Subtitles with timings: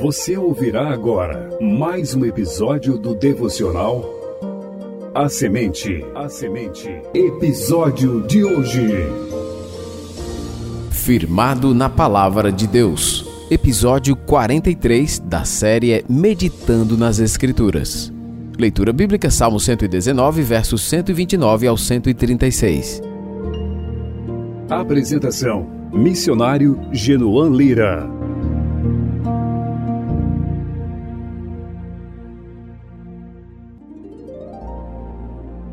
[0.00, 4.04] Você ouvirá agora mais um episódio do devocional
[5.12, 6.04] A Semente.
[6.14, 6.88] A Semente.
[7.12, 8.86] Episódio de hoje.
[10.92, 13.26] Firmado na palavra de Deus.
[13.50, 18.12] Episódio 43 da série Meditando nas Escrituras.
[18.56, 23.02] Leitura bíblica Salmo 119, versos 129 ao 136.
[24.70, 28.17] Apresentação: Missionário Genoan Lira.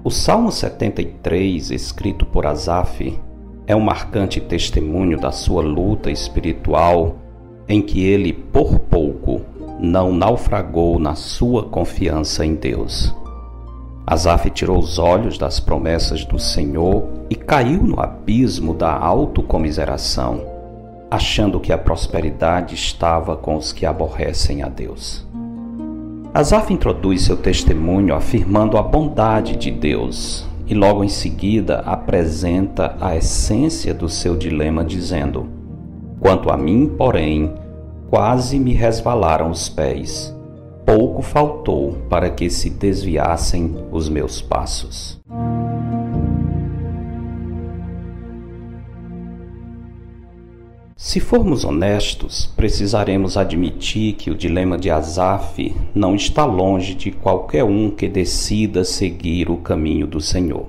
[0.05, 3.19] O Salmo 73, escrito por Asaf,
[3.65, 7.15] é um marcante testemunho da sua luta espiritual
[7.67, 9.41] em que ele, por pouco,
[9.79, 13.15] não naufragou na sua confiança em Deus.
[14.05, 20.45] Asaf tirou os olhos das promessas do Senhor e caiu no abismo da autocomiseração,
[21.09, 25.25] achando que a prosperidade estava com os que aborrecem a Deus.
[26.35, 33.15] Asaf introduz seu testemunho afirmando a bondade de Deus e logo em seguida apresenta a
[33.15, 35.47] essência do seu dilema dizendo:
[36.19, 37.53] Quanto a mim, porém,
[38.09, 40.35] quase me resvalaram os pés.
[40.85, 45.17] Pouco faltou para que se desviassem os meus passos.
[50.97, 57.65] Se formos honestos, precisaremos admitir que o dilema de Asaf não está longe de qualquer
[57.65, 60.67] um que decida seguir o caminho do Senhor.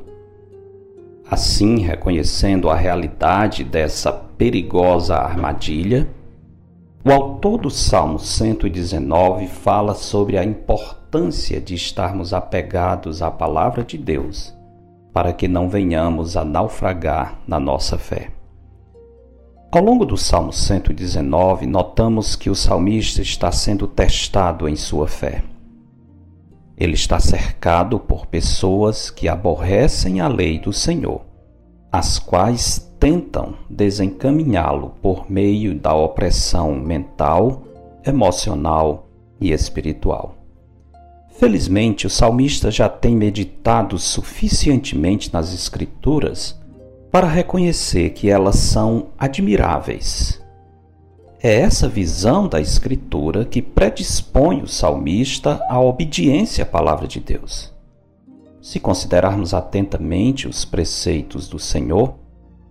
[1.30, 6.08] Assim, reconhecendo a realidade dessa perigosa armadilha,
[7.04, 13.96] o autor do Salmo 119 fala sobre a importância de estarmos apegados à palavra de
[13.96, 14.52] Deus,
[15.12, 18.30] para que não venhamos a naufragar na nossa fé.
[19.70, 25.42] Ao longo do Salmo 119, notamos que o salmista está sendo testado em sua fé.
[26.78, 31.22] Ele está cercado por pessoas que aborrecem a lei do Senhor,
[31.90, 37.64] as quais tentam desencaminhá-lo por meio da opressão mental,
[38.06, 39.08] emocional
[39.40, 40.36] e espiritual.
[41.38, 46.58] Felizmente, o salmista já tem meditado suficientemente nas Escrituras
[47.16, 50.38] para reconhecer que elas são admiráveis.
[51.42, 57.72] É essa visão da Escritura que predispõe o salmista à obediência à palavra de Deus.
[58.60, 62.16] Se considerarmos atentamente os preceitos do Senhor,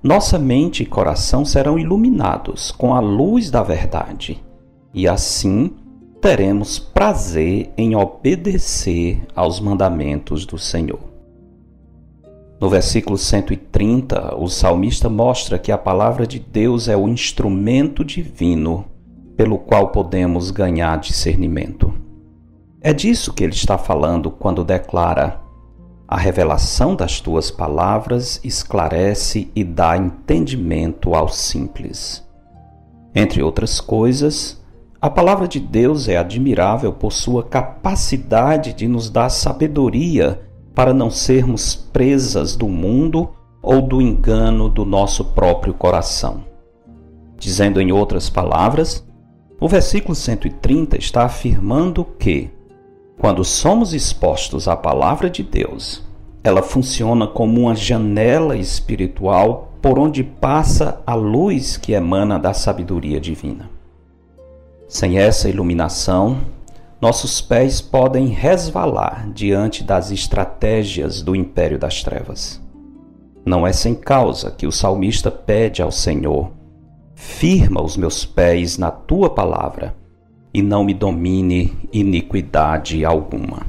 [0.04, 4.46] nossa mente e coração serão iluminados com a luz da verdade,
[4.94, 5.72] e assim
[6.22, 11.15] teremos prazer em obedecer aos mandamentos do Senhor.
[12.66, 18.86] No versículo 130, o salmista mostra que a palavra de Deus é o instrumento divino
[19.38, 21.94] pelo qual podemos ganhar discernimento.
[22.82, 25.40] É disso que ele está falando quando declara:
[26.08, 32.28] A revelação das tuas palavras esclarece e dá entendimento ao simples.
[33.14, 34.60] Entre outras coisas,
[35.00, 40.42] a palavra de Deus é admirável por sua capacidade de nos dar sabedoria
[40.76, 43.30] para não sermos presas do mundo
[43.62, 46.44] ou do engano do nosso próprio coração.
[47.38, 49.04] Dizendo em outras palavras,
[49.60, 52.52] o versículo 130 está afirmando que,
[53.18, 56.04] quando somos expostos à palavra de Deus,
[56.44, 63.20] ela funciona como uma janela espiritual por onde passa a luz que emana da sabedoria
[63.20, 63.70] divina.
[64.88, 66.42] Sem essa iluminação,
[67.06, 72.60] nossos pés podem resvalar diante das estratégias do império das trevas.
[73.46, 76.52] Não é sem causa que o salmista pede ao Senhor:
[77.14, 79.96] firma os meus pés na tua palavra
[80.52, 83.68] e não me domine iniquidade alguma.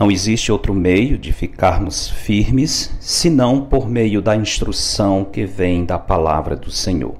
[0.00, 5.96] Não existe outro meio de ficarmos firmes senão por meio da instrução que vem da
[5.96, 7.14] palavra do Senhor.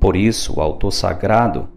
[0.00, 1.68] Por isso, o autor sagrado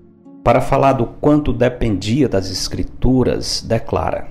[0.43, 4.27] para falar do quanto dependia das Escrituras, declara: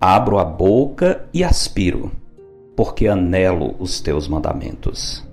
[0.00, 2.10] Abro a boca e aspiro,
[2.76, 5.26] porque anelo os teus mandamentos.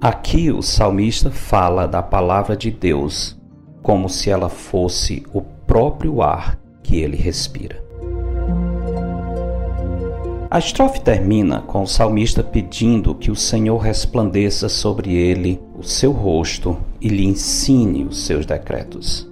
[0.00, 3.38] Aqui o salmista fala da palavra de Deus
[3.82, 7.83] como se ela fosse o próprio ar que ele respira.
[10.54, 16.12] A estrofe termina com o salmista pedindo que o Senhor resplandeça sobre ele o seu
[16.12, 19.28] rosto e lhe ensine os seus decretos.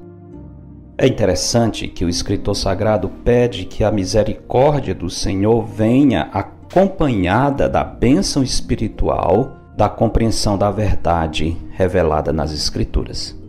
[0.99, 7.85] É interessante que o escritor sagrado pede que a misericórdia do Senhor venha acompanhada da
[7.85, 13.41] bênção espiritual da compreensão da verdade revelada nas Escrituras.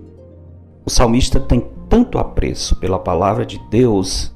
[0.86, 4.32] O salmista tem tanto apreço pela palavra de Deus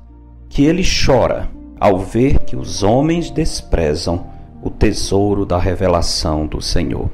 [0.50, 4.26] que ele chora ao ver que os homens desprezam
[4.62, 7.10] o tesouro da revelação do Senhor.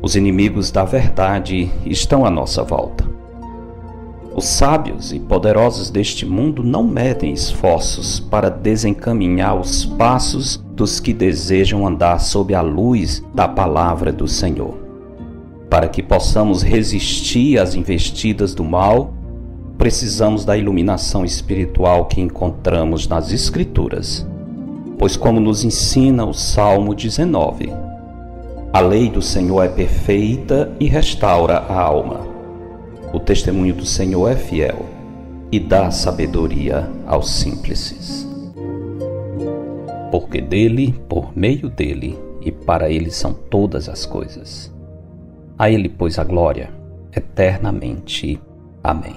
[0.00, 3.06] Os inimigos da verdade estão à nossa volta.
[4.34, 11.12] Os sábios e poderosos deste mundo não medem esforços para desencaminhar os passos dos que
[11.12, 14.76] desejam andar sob a luz da palavra do Senhor.
[15.68, 19.12] Para que possamos resistir às investidas do mal,
[19.78, 24.26] precisamos da iluminação espiritual que encontramos nas Escrituras.
[24.98, 27.72] Pois, como nos ensina o Salmo 19,
[28.72, 32.26] a lei do Senhor é perfeita e restaura a alma.
[33.12, 34.84] O testemunho do Senhor é fiel
[35.50, 38.28] e dá sabedoria aos simples.
[40.10, 44.74] Porque dele, por meio dele e para ele são todas as coisas.
[45.56, 46.70] A ele, pois, a glória
[47.14, 48.40] eternamente.
[48.82, 49.16] Amém.